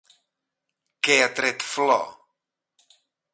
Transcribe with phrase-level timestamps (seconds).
[1.07, 2.03] Què ha tret flor?